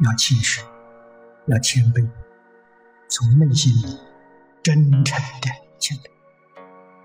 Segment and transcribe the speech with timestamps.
[0.00, 0.62] 要谦虚，
[1.46, 2.08] 要谦卑，
[3.08, 3.98] 从内心里
[4.62, 5.48] 真诚的
[5.78, 6.02] 谦卑。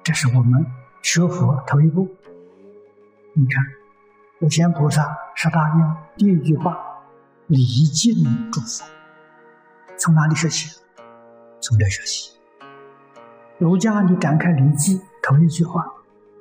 [0.03, 0.63] 这是我们
[1.01, 2.07] 学佛头一步。
[3.33, 3.65] 你看，
[4.39, 6.77] 普贤菩萨十大愿第一句话：
[7.47, 8.13] 礼敬
[8.51, 8.85] 诸佛。
[9.97, 10.79] 从哪里学习？
[11.61, 12.37] 从这学习。
[13.57, 15.83] 儒家你展开《礼记》，头一句话：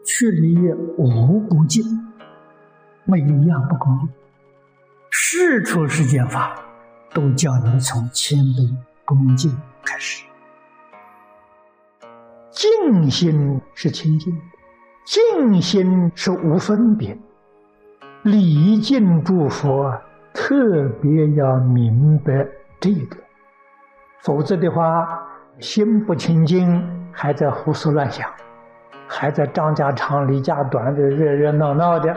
[0.05, 1.83] 去礼乐，无不敬。
[3.05, 4.09] 没有一样不恭敬。
[5.15, 6.55] 世出世间法，
[7.13, 9.55] 都叫你从谦卑恭敬
[9.85, 10.25] 开始。
[12.49, 14.35] 静心是清净，
[15.05, 17.15] 静心是无分别。
[18.23, 19.93] 礼敬诸佛，
[20.33, 22.33] 特别要明白
[22.81, 23.19] 这个，
[24.23, 25.07] 否则的话，
[25.59, 26.83] 心不清净，
[27.13, 28.27] 还在胡思乱想，
[29.07, 32.17] 还在张家长李家短的热热闹闹的。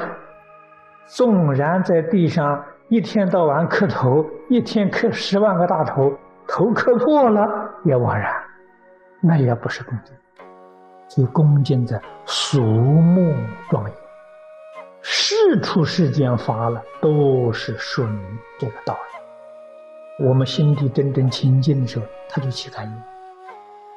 [1.07, 6.13] 纵然在地上一天到晚磕头，一天磕十万个大头，
[6.47, 7.47] 头磕破了
[7.83, 8.31] 也枉然，
[9.21, 10.15] 那也不是恭敬。
[11.07, 13.33] 就恭敬在肃穆
[13.69, 13.93] 庄严，
[15.01, 20.25] 事出世间法了，都是说明这个道理。
[20.27, 22.85] 我们心地真正清净的时候，他就起感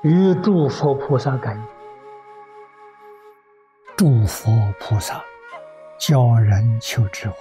[0.03, 1.63] 应，与诸佛菩萨感应，
[3.97, 4.51] 诸佛
[4.81, 5.23] 菩萨。
[5.99, 7.35] 教人求智慧，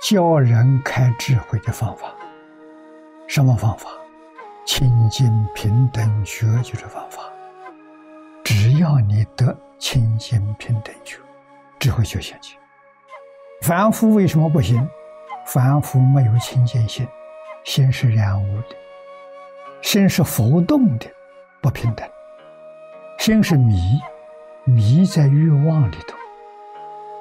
[0.00, 2.14] 教人开智慧的方法，
[3.26, 3.88] 什么方法？
[4.66, 7.22] 清净平等觉就是方法。
[8.44, 11.18] 只要你得清净平等觉，
[11.78, 12.56] 智慧就现起。
[13.62, 14.86] 凡夫为什么不行？
[15.46, 17.06] 凡夫没有清净心，
[17.64, 18.76] 心是染污的，
[19.82, 21.06] 心是浮动的，
[21.62, 22.06] 不平等。
[23.18, 23.98] 心是迷，
[24.64, 26.16] 迷在欲望里头。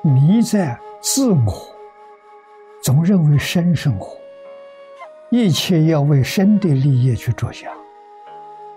[0.09, 1.74] 迷在自我，
[2.85, 4.15] 总认为生生活，
[5.31, 7.73] 一切要为生的利益去着想，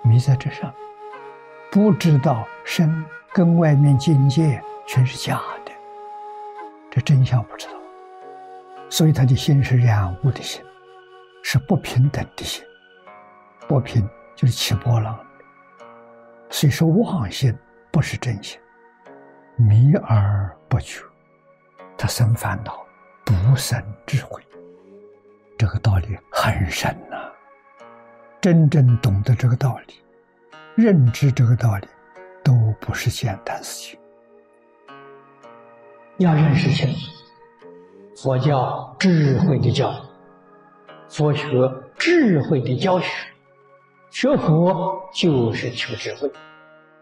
[0.03, 0.75] 迷在这上，
[1.71, 3.05] 不知道生
[3.35, 5.73] 跟外面境界全是假的，
[6.91, 7.75] 这真相不知道，
[8.89, 10.65] 所以他的心是染污的心，
[11.43, 12.65] 是不平等的心，
[13.69, 15.21] 不平就是起波浪，
[16.49, 17.55] 所以说妄心
[17.93, 18.59] 不是真心，
[19.57, 21.03] 迷而不觉。
[21.99, 22.87] 他生烦恼，
[23.29, 24.41] 不生智慧，
[25.59, 27.17] 这个道理很深呐。
[28.41, 29.95] 真正懂得这个道理，
[30.75, 31.87] 认知这个道理，
[32.43, 34.01] 都不是简单事情。
[36.17, 39.97] 要认识清楚，佛教智慧的教育，
[41.11, 41.45] 佛学
[41.99, 43.07] 智慧的教学，
[44.09, 46.33] 学佛就是求智慧，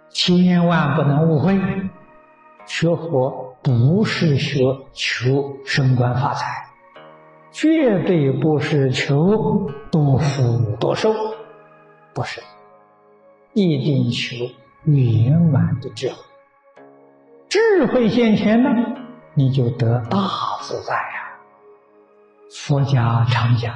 [0.08, 1.56] 千万不能误会。
[2.66, 4.60] 学佛不是学
[4.92, 6.66] 求升官发财，
[7.52, 11.14] 绝对不是求多福多寿，
[12.12, 12.42] 不是，
[13.54, 14.36] 一定求
[14.84, 16.16] 圆满的智慧。
[17.48, 18.68] 智慧现前呢，
[19.34, 20.18] 你就得大
[20.60, 21.38] 自在呀。
[22.50, 23.74] 佛家常讲，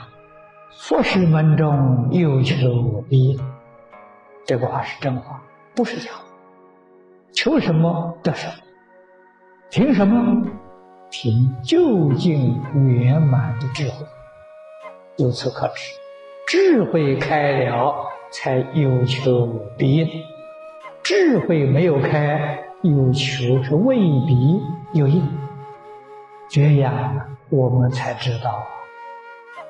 [0.72, 3.40] 佛是门中有求必应，
[4.44, 5.40] 这个话是真话，
[5.76, 6.24] 不是假话。
[7.32, 8.52] 求什么得什么。
[9.70, 10.50] 凭什么？
[11.12, 14.04] 凭究竟圆满的智慧。
[15.16, 15.94] 由此可知，
[16.48, 17.94] 智慧开了，
[18.32, 19.46] 才有求
[19.78, 20.08] 必应；
[21.04, 24.60] 智慧没有开，有求是未必
[24.92, 25.22] 有应。
[26.48, 28.66] 这样，我们才知道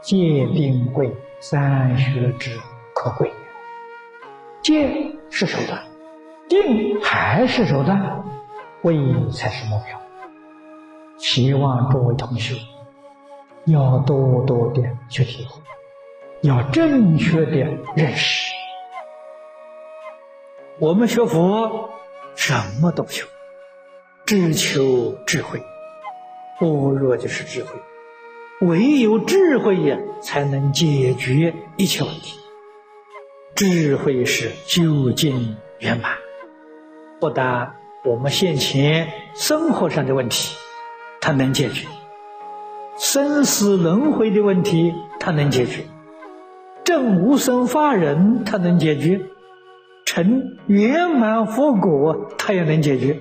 [0.01, 2.59] 戒定慧三学之
[2.95, 3.31] 可贵。
[4.63, 5.85] 戒是手段，
[6.49, 8.25] 定还是手段。
[8.83, 8.97] 为
[9.31, 10.01] 才是目标。
[11.19, 12.55] 希望诸位同学
[13.67, 15.61] 要多多的去体会，
[16.41, 17.57] 要正确的
[17.95, 18.51] 认识。
[20.79, 21.91] 我们学佛
[22.35, 23.27] 什么都求，
[24.25, 25.63] 只求智慧。
[26.59, 27.79] 般若就是智慧，
[28.61, 32.39] 唯有智慧呀，才能解决一切问题。
[33.55, 36.17] 智慧是究竟圆满，
[37.19, 37.80] 不但。
[38.03, 40.57] 我们现前生活上的问题，
[41.21, 41.87] 它能解决；
[42.97, 45.83] 生死轮回的问题，它能解决；
[46.83, 49.21] 正无生法忍，它能解决；
[50.07, 53.21] 成圆满佛果，它也能解决。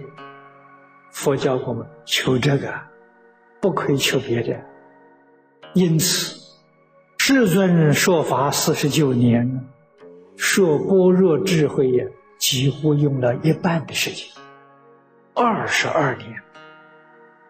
[1.12, 2.74] 佛教我们求这个，
[3.60, 4.62] 不可以求别的。
[5.74, 6.40] 因此，
[7.18, 9.68] 世尊说法四十九年，
[10.38, 12.06] 说般若智慧呀，
[12.38, 14.26] 几乎用了一半的时间。
[15.42, 16.38] 二十二年，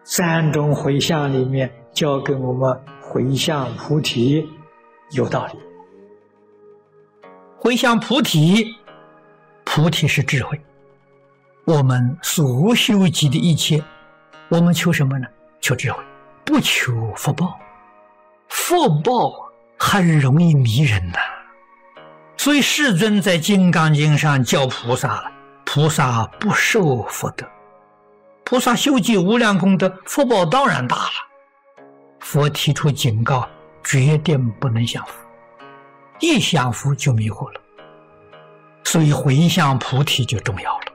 [0.04, 4.48] 三种回向里面教给我们回向菩提，
[5.10, 5.58] 有道理。
[7.58, 8.76] 回向菩提，
[9.64, 10.60] 菩提是智慧。
[11.64, 13.82] 我们所修集的一切，
[14.50, 15.26] 我们求什么呢？
[15.60, 16.00] 求智慧，
[16.44, 17.58] 不求福报。
[18.46, 19.32] 福报
[19.76, 21.18] 很容易迷人呐。
[22.36, 25.32] 所以世尊在《金刚经》上教菩萨了：
[25.64, 27.44] 菩萨不受福德，
[28.50, 31.12] 菩萨修集无量功德，福报当然大了。
[32.18, 33.48] 佛提出警告，
[33.84, 35.12] 决定不能享福。
[36.18, 37.60] 一享福就迷惑了，
[38.82, 40.86] 所以回向菩提就重要了。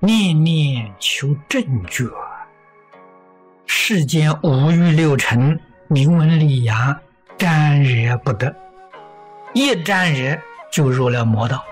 [0.00, 2.10] 念念求正觉，
[3.66, 6.98] 世间五欲六尘、名闻利养，
[7.36, 8.56] 沾惹不得。
[9.52, 10.34] 一沾惹
[10.72, 11.62] 就入了魔道。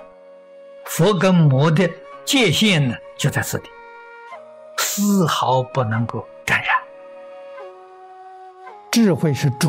[0.84, 1.88] 佛跟魔的
[2.26, 3.70] 界限呢，就在此地，
[4.96, 6.68] 丝毫不能够沾染。
[8.92, 9.68] 智慧是主，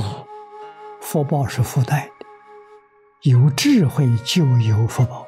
[1.01, 2.25] 福报是附带的。
[3.21, 5.25] 有智慧就有福报，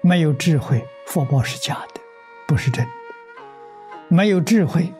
[0.00, 2.00] 没有智慧，福报是假的，
[2.46, 2.90] 不是真的。
[4.08, 4.90] 没有智慧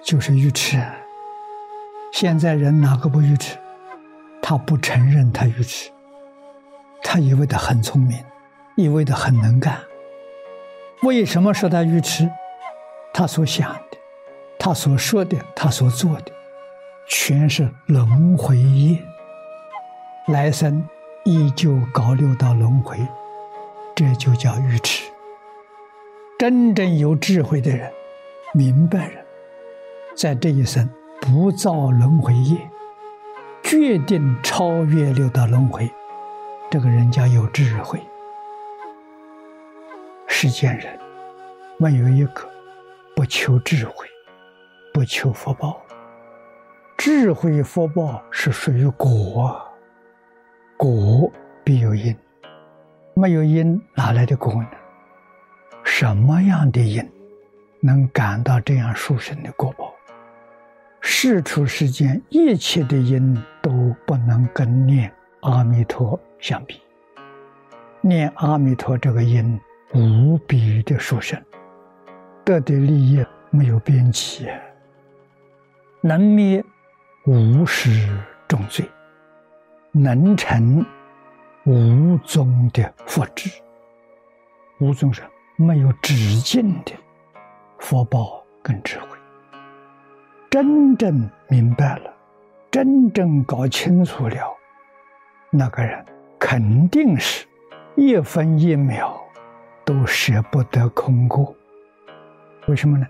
[0.00, 0.80] 就是愚痴。
[2.12, 3.58] 现在人哪个不愚痴？
[4.40, 5.90] 他不承认他愚痴，
[7.02, 8.24] 他以为他很聪明，
[8.76, 9.76] 以为他很能干。
[11.02, 12.30] 为什么说他愚痴？
[13.12, 13.98] 他所想的，
[14.58, 16.32] 他所说的，他所做的，
[17.06, 18.98] 全是轮回业。
[20.28, 20.86] 来生。
[21.24, 22.98] 依旧搞六道轮回，
[23.94, 25.08] 这就叫愚痴。
[26.36, 27.92] 真正有智慧的人、
[28.52, 29.24] 明白人，
[30.16, 32.68] 在这一生不造轮回业，
[33.62, 35.88] 决定超越六道轮回。
[36.68, 38.00] 这个人家有智慧。
[40.26, 40.98] 世间人
[41.76, 42.50] 没有一个
[43.14, 44.06] 不求智慧、
[44.92, 45.80] 不求福报。
[46.96, 49.60] 智慧福报是属于果。
[50.76, 51.30] 果
[51.62, 52.16] 必有因，
[53.14, 54.68] 没有因哪来的果呢？
[55.84, 57.06] 什么样的因
[57.80, 59.92] 能感到这样殊胜的果报？
[61.00, 63.70] 世出世间一切的因都
[64.06, 66.80] 不能跟念阿弥陀相比。
[68.00, 69.60] 念阿弥陀这个因
[69.94, 71.40] 无比的殊胜，
[72.44, 74.48] 得的利益没有边际，
[76.00, 76.64] 能灭
[77.26, 78.08] 无始
[78.48, 78.88] 重罪。
[79.94, 80.84] 能成
[81.66, 83.50] 无宗的佛智，
[84.80, 85.22] 无宗是
[85.56, 86.92] 没有止境的
[87.78, 89.08] 佛报跟智慧。
[90.48, 92.10] 真正明白了，
[92.70, 94.56] 真正搞清楚了，
[95.50, 96.02] 那个人
[96.38, 97.46] 肯定是
[97.94, 99.22] 一分一秒
[99.84, 101.54] 都舍不得空过。
[102.66, 103.06] 为什么呢？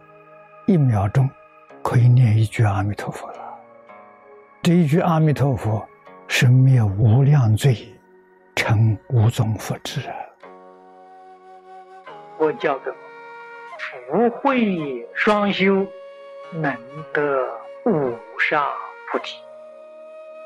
[0.66, 1.28] 一秒钟
[1.82, 3.58] 可以念一句阿弥陀佛了，
[4.62, 5.86] 这一句阿弥陀佛。
[6.34, 7.76] 是灭无量罪，
[8.56, 10.00] 成无宗佛智！
[12.38, 12.94] 我教个
[13.78, 15.86] 福慧双修，
[16.52, 16.74] 能
[17.12, 17.46] 得
[17.84, 18.64] 无上
[19.10, 19.36] 菩提。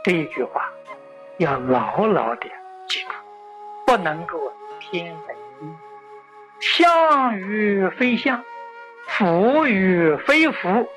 [0.03, 0.69] 这一句话
[1.37, 2.49] 要牢牢的
[2.89, 3.09] 记住，
[3.87, 4.37] 不能够
[4.81, 5.37] 偏门
[6.61, 8.43] 相与非相，
[9.07, 10.89] 福与非福，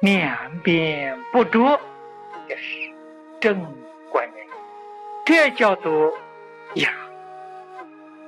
[0.00, 1.80] 两边不着，
[2.48, 2.90] 这是
[3.40, 3.60] 正。
[4.10, 4.46] 观念，
[5.24, 6.12] 这叫做
[6.74, 6.92] 呀，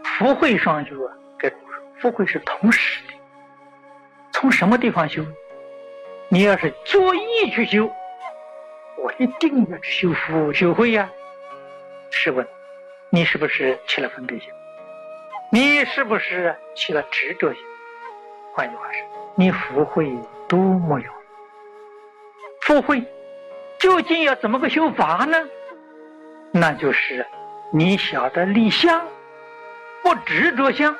[0.03, 1.13] 福慧双修啊。
[1.39, 1.53] 这
[2.01, 3.15] 福慧是同时的，
[4.33, 5.23] 从什么地方修？
[6.31, 7.93] 你要是作意去修，
[8.97, 11.11] 我一定要去修福修慧呀。
[12.11, 12.47] 试问，
[13.11, 14.49] 你是不是起了分别心？
[15.53, 17.63] 你是不是起了执着心？
[18.55, 19.01] 换句话说，
[19.35, 20.17] 你福慧
[20.49, 21.11] 都没有。
[22.61, 23.05] 福慧
[23.81, 25.37] 究竟要怎么个修法呢？
[26.53, 27.27] 那就是
[27.73, 29.05] 你晓得立相，
[30.05, 30.97] 不执着相，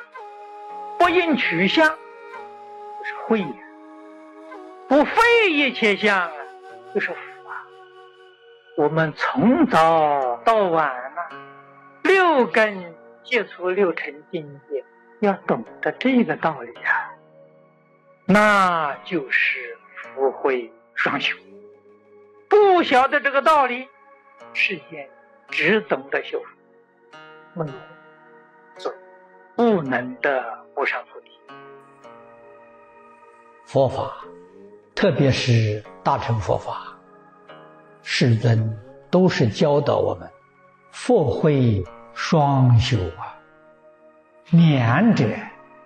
[0.99, 3.47] 不应取相，就是慧呀；
[4.89, 6.29] 不废一切相，
[6.93, 7.15] 就是福
[7.49, 7.63] 啊。
[8.75, 11.29] 我们从早到晚啊，
[12.03, 12.93] 六根
[13.23, 14.83] 接触六尘境界，
[15.21, 16.94] 要懂得这个道理啊，
[18.25, 19.77] 那就是
[20.13, 21.35] 福慧双修。
[22.49, 23.87] 不晓得这个道理，
[24.53, 25.09] 世间。
[25.51, 26.41] 只懂得修
[27.53, 27.73] 福，没有
[28.77, 28.91] 做，
[29.55, 30.43] 不能得
[30.75, 31.27] 无上菩提。
[33.67, 34.11] 佛法，
[34.95, 36.97] 特别是大乘佛法，
[38.01, 38.75] 世尊
[39.11, 40.27] 都是教导我们
[40.91, 41.83] 福慧
[42.15, 43.37] 双修啊，
[44.49, 45.25] 两者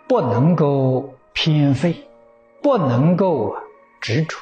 [0.07, 2.08] 不能够偏废，
[2.61, 3.55] 不能够
[3.99, 4.37] 执着，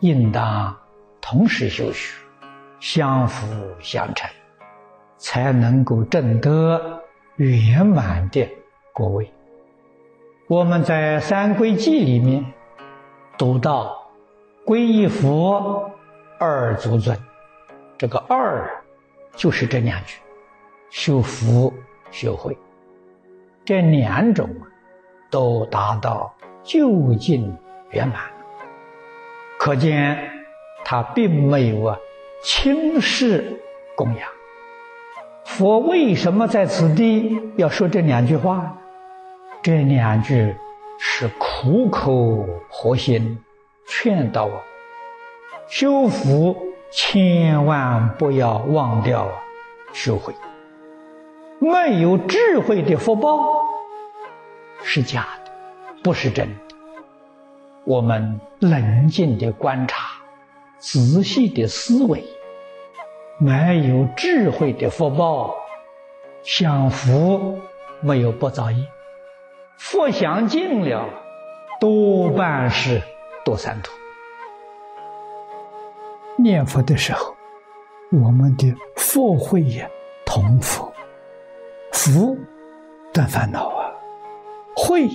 [0.00, 0.76] 应当
[1.20, 2.18] 同时修学。
[2.80, 3.46] 相辅
[3.78, 4.28] 相成，
[5.16, 7.00] 才能够证得
[7.36, 8.44] 圆满的
[8.92, 9.32] 果位。
[10.48, 12.44] 我们在《三归记》里面
[13.38, 13.96] 读到
[14.66, 15.92] “皈依佛，
[16.40, 17.16] 二足尊”，
[17.96, 18.68] 这个“二”
[19.36, 20.18] 就是这两句：
[20.90, 21.72] 修福、
[22.10, 22.58] 修慧，
[23.64, 24.50] 这两种
[25.30, 27.56] 都达到究竟
[27.90, 28.20] 圆满。
[29.58, 30.30] 可见
[30.84, 31.96] 他并没有啊
[32.42, 33.60] 轻视
[33.94, 34.28] 供养。
[35.44, 38.76] 佛为什么在此地要说这两句话？
[39.62, 40.54] 这两句
[40.98, 43.38] 是苦口婆心
[43.86, 44.60] 劝导我：
[45.68, 46.56] 修福
[46.90, 49.32] 千万不要忘掉啊
[49.92, 50.34] 修慧。
[51.60, 53.38] 没有智慧的福报
[54.82, 55.41] 是假的，
[56.02, 56.48] 不是真。
[57.84, 60.08] 我们冷静的观察，
[60.78, 62.24] 仔细的思维，
[63.38, 65.54] 没有智慧的福报，
[66.42, 67.58] 享福
[68.00, 68.86] 没有不造业。
[69.78, 71.08] 福享尽了，
[71.80, 73.02] 多半是
[73.44, 73.92] 堕三途。
[76.36, 77.34] 念佛的时候，
[78.12, 79.90] 我们的福慧也
[80.24, 80.92] 同福，
[81.92, 82.38] 福
[83.12, 83.92] 断烦恼啊，
[84.76, 85.08] 慧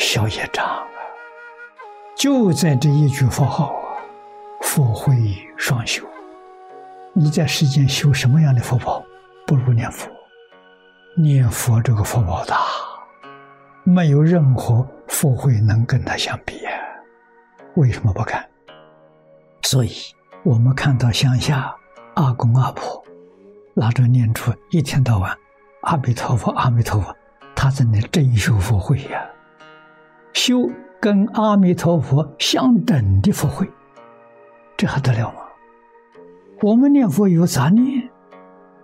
[0.00, 0.82] 消业障啊，
[2.16, 4.00] 就在这一句佛号啊，
[4.62, 5.14] 福慧
[5.58, 6.02] 双修。
[7.12, 9.04] 你在世间修什么样的福报，
[9.46, 10.10] 不如念佛。
[11.18, 12.62] 念佛这个福报大。
[13.84, 16.72] 没有任何福慧能跟他相比啊！
[17.74, 18.48] 为什么不敢？
[19.62, 19.92] 所以
[20.44, 21.76] 我们看到乡下
[22.14, 23.04] 阿公阿婆
[23.74, 25.36] 拿着念珠，一天到晚
[25.82, 27.14] 阿弥陀佛阿弥陀佛，
[27.54, 29.28] 他在那真修福慧呀，
[30.42, 30.66] 修
[30.98, 33.70] 跟阿弥陀佛相等的福慧，
[34.74, 35.42] 这还得了吗？
[36.62, 38.08] 我们念佛有杂念，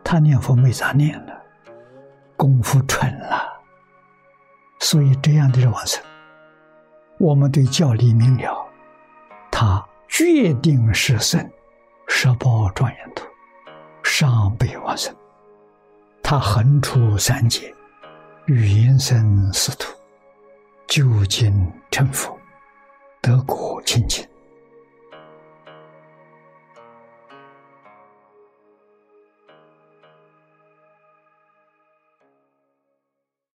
[0.04, 1.32] 他念佛没杂念了，
[2.36, 3.42] 功夫纯了。
[4.80, 6.04] 所以，这样的人往生，
[7.18, 8.66] 我们对教理明了，
[9.50, 11.40] 他决定是生
[12.06, 13.24] 十报庄严土，
[14.02, 15.14] 上辈往生，
[16.22, 17.74] 他横出三界，
[18.44, 19.90] 云生四土，
[20.86, 21.52] 究竟
[21.90, 22.38] 成佛，
[23.20, 24.26] 得果清净。